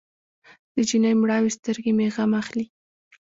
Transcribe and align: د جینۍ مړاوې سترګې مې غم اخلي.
د 0.75 0.77
جینۍ 0.89 1.13
مړاوې 1.21 1.49
سترګې 1.57 1.91
مې 1.97 2.07
غم 2.15 2.31
اخلي. 2.41 2.65